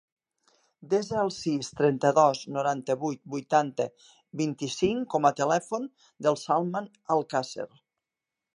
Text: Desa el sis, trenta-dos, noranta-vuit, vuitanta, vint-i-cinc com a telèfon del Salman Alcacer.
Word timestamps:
Desa 0.93 1.17
el 1.23 1.27
sis, 1.35 1.67
trenta-dos, 1.81 2.41
noranta-vuit, 2.55 3.21
vuitanta, 3.35 3.87
vint-i-cinc 4.43 5.05
com 5.15 5.29
a 5.29 5.33
telèfon 5.43 5.89
del 6.29 6.41
Salman 6.47 6.89
Alcacer. 7.19 7.69